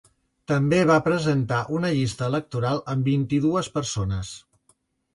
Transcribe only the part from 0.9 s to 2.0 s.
va presentar una